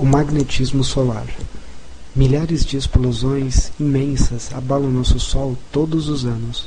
O 0.00 0.06
magnetismo 0.06 0.82
solar. 0.82 1.26
Milhares 2.16 2.64
de 2.64 2.78
explosões 2.78 3.70
imensas 3.78 4.48
abalam 4.50 4.90
nosso 4.90 5.20
Sol 5.20 5.58
todos 5.70 6.08
os 6.08 6.24
anos. 6.24 6.66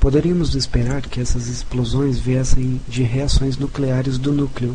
Poderíamos 0.00 0.54
esperar 0.54 1.02
que 1.02 1.20
essas 1.20 1.48
explosões 1.48 2.18
viessem 2.18 2.80
de 2.88 3.02
reações 3.02 3.58
nucleares 3.58 4.16
do 4.16 4.32
núcleo, 4.32 4.74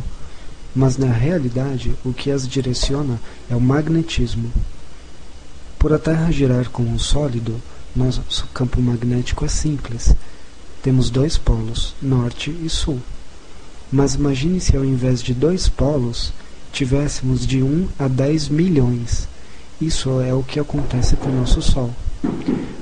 mas 0.75 0.96
na 0.96 1.12
realidade 1.12 1.96
o 2.05 2.13
que 2.13 2.29
as 2.29 2.47
direciona 2.47 3.20
é 3.50 3.56
o 3.56 3.60
magnetismo. 3.60 4.54
Por 5.79 5.92
a 5.92 5.97
Terra 5.97 6.31
girar 6.31 6.70
como 6.70 6.88
um 6.88 7.00
sólido, 7.00 7.60
nosso 7.96 8.46
campo 8.54 8.79
magnético 8.79 9.44
é 9.44 9.47
simples. 9.47 10.13
Temos 10.84 11.10
dois 11.10 11.36
polos, 11.36 11.96
norte 12.00 12.52
e 12.52 12.70
sul. 12.70 13.00
Mas 13.92 14.13
imagine 14.13 14.62
se 14.62 14.78
ao 14.78 14.86
invés 14.86 15.24
de 15.24 15.34
dois 15.34 15.68
polos, 15.68 16.31
tivéssemos 16.72 17.45
de 17.45 17.62
1 17.62 17.88
a 17.98 18.08
10 18.08 18.49
milhões. 18.49 19.27
Isso 19.81 20.21
é 20.21 20.34
o 20.34 20.43
que 20.43 20.59
acontece 20.59 21.16
com 21.16 21.30
o 21.30 21.35
nosso 21.35 21.62
Sol. 21.62 21.93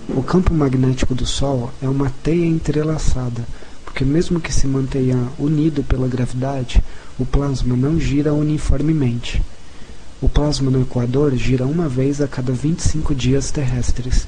O 0.09 0.23
campo 0.23 0.53
magnético 0.53 1.13
do 1.13 1.25
Sol 1.25 1.71
é 1.81 1.87
uma 1.87 2.11
teia 2.23 2.45
entrelaçada, 2.45 3.47
porque 3.85 4.03
mesmo 4.03 4.39
que 4.39 4.53
se 4.53 4.65
mantenha 4.67 5.29
unido 5.37 5.83
pela 5.83 6.07
gravidade, 6.07 6.81
o 7.19 7.25
plasma 7.25 7.75
não 7.75 7.99
gira 7.99 8.33
uniformemente. 8.33 9.41
O 10.19 10.27
plasma 10.27 10.71
no 10.71 10.81
Equador 10.81 11.35
gira 11.35 11.65
uma 11.65 11.87
vez 11.87 12.19
a 12.19 12.27
cada 12.27 12.51
25 12.51 13.13
dias 13.13 13.51
terrestres, 13.51 14.27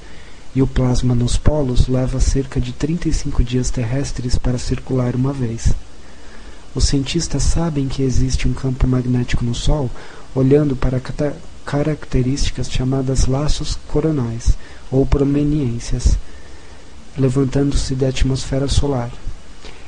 e 0.55 0.61
o 0.61 0.67
plasma 0.67 1.15
nos 1.15 1.37
polos 1.37 1.87
leva 1.87 2.19
cerca 2.19 2.59
de 2.61 2.71
35 2.73 3.43
dias 3.43 3.69
terrestres 3.69 4.37
para 4.37 4.57
circular 4.57 5.15
uma 5.15 5.33
vez. 5.33 5.73
Os 6.75 6.85
cientistas 6.85 7.43
sabem 7.43 7.87
que 7.87 8.03
existe 8.03 8.47
um 8.47 8.53
campo 8.53 8.87
magnético 8.87 9.43
no 9.43 9.55
Sol 9.55 9.89
olhando 10.35 10.75
para 10.75 11.01
características 11.65 12.71
chamadas 12.71 13.25
laços 13.25 13.77
coronais 13.87 14.55
ou 14.91 15.05
promeniências, 15.05 16.17
levantando-se 17.17 17.95
da 17.95 18.09
atmosfera 18.09 18.67
solar. 18.67 19.11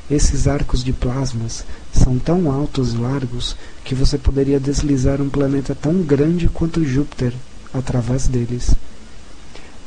Esses 0.09 0.47
arcos 0.47 0.83
de 0.83 0.91
plasmas 0.91 1.63
são 1.93 2.17
tão 2.17 2.51
altos 2.51 2.93
e 2.93 2.97
largos 2.97 3.55
que 3.83 3.95
você 3.95 4.17
poderia 4.17 4.59
deslizar 4.59 5.21
um 5.21 5.29
planeta 5.29 5.73
tão 5.73 6.01
grande 6.01 6.49
quanto 6.49 6.83
Júpiter 6.83 7.33
através 7.73 8.27
deles. 8.27 8.75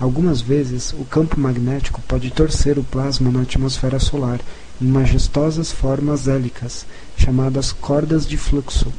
Algumas 0.00 0.40
vezes, 0.40 0.92
o 0.92 1.04
campo 1.04 1.38
magnético 1.38 2.00
pode 2.08 2.30
torcer 2.30 2.78
o 2.78 2.84
plasma 2.84 3.30
na 3.30 3.42
atmosfera 3.42 3.98
solar 3.98 4.40
em 4.80 4.86
majestosas 4.86 5.70
formas 5.70 6.26
hélicas, 6.26 6.86
chamadas 7.16 7.72
cordas 7.72 8.26
de 8.26 8.36
fluxo. 8.36 8.92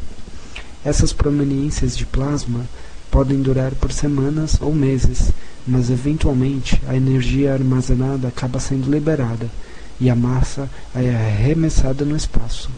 Essas 0.83 1.11
prominências 1.11 1.97
de 1.97 2.05
plasma 2.05 2.65
podem 3.09 3.41
durar 3.41 3.71
por 3.75 3.91
semanas 3.91 4.57
ou 4.61 4.73
meses, 4.73 5.31
mas 5.65 5.89
eventualmente 5.89 6.81
a 6.87 6.95
energia 6.95 7.53
armazenada 7.53 8.27
acaba 8.27 8.59
sendo 8.59 8.91
liberada 8.91 9.49
e 9.99 10.09
a 10.09 10.15
massa 10.15 10.69
é 10.93 11.09
arremessada 11.09 12.03
no 12.05 12.15
espaço. 12.15 12.69